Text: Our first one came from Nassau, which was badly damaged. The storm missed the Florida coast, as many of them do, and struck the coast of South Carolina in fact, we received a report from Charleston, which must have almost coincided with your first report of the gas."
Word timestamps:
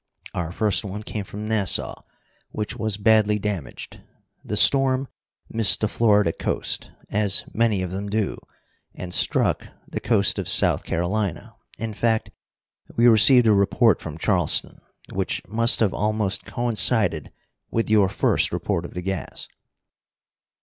Our 0.33 0.51
first 0.51 0.83
one 0.83 1.03
came 1.03 1.23
from 1.23 1.47
Nassau, 1.47 1.93
which 2.49 2.75
was 2.75 2.97
badly 2.97 3.37
damaged. 3.37 4.01
The 4.43 4.57
storm 4.57 5.07
missed 5.47 5.79
the 5.79 5.87
Florida 5.87 6.33
coast, 6.33 6.89
as 7.11 7.45
many 7.53 7.83
of 7.83 7.91
them 7.91 8.09
do, 8.09 8.39
and 8.95 9.13
struck 9.13 9.67
the 9.87 9.99
coast 9.99 10.39
of 10.39 10.49
South 10.49 10.85
Carolina 10.85 11.53
in 11.77 11.93
fact, 11.93 12.31
we 12.95 13.05
received 13.07 13.45
a 13.45 13.53
report 13.53 14.01
from 14.01 14.17
Charleston, 14.17 14.81
which 15.13 15.43
must 15.47 15.81
have 15.81 15.93
almost 15.93 16.45
coincided 16.47 17.31
with 17.69 17.87
your 17.87 18.09
first 18.09 18.51
report 18.51 18.85
of 18.85 18.95
the 18.95 19.03
gas." 19.03 19.47